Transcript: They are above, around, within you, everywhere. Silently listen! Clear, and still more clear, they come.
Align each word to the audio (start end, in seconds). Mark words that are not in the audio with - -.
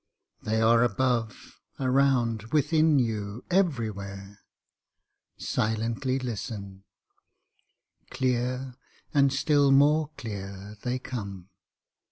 They 0.41 0.61
are 0.61 0.81
above, 0.81 1.59
around, 1.79 2.45
within 2.45 2.97
you, 2.97 3.43
everywhere. 3.51 4.39
Silently 5.37 6.17
listen! 6.17 6.85
Clear, 8.09 8.77
and 9.13 9.31
still 9.31 9.69
more 9.71 10.09
clear, 10.17 10.75
they 10.81 10.97
come. 10.97 11.49